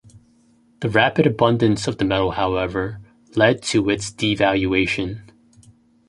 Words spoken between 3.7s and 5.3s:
its devaluation.